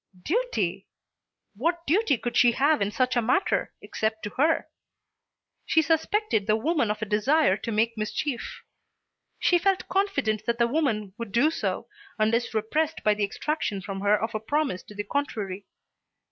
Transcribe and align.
Duty! 0.23 0.87
What 1.55 1.85
duty 1.85 2.17
could 2.17 2.35
she 2.35 2.53
have 2.53 2.81
in 2.81 2.89
such 2.89 3.15
a 3.15 3.21
matter, 3.21 3.71
except 3.83 4.23
to 4.23 4.31
her? 4.31 4.67
She 5.63 5.83
suspected 5.83 6.47
the 6.47 6.55
woman 6.55 6.89
of 6.89 7.03
a 7.03 7.05
desire 7.05 7.55
to 7.57 7.71
make 7.71 7.95
mischief. 7.99 8.63
She 9.37 9.59
felt 9.59 9.87
confident 9.89 10.47
that 10.47 10.57
the 10.57 10.65
woman 10.67 11.13
would 11.19 11.31
do 11.31 11.51
so 11.51 11.87
unless 12.17 12.55
repressed 12.55 13.01
by 13.03 13.13
the 13.13 13.23
extraction 13.23 13.79
from 13.79 13.99
her 14.01 14.19
of 14.19 14.33
a 14.33 14.39
promise 14.39 14.81
to 14.85 14.95
the 14.95 15.03
contrary. 15.03 15.67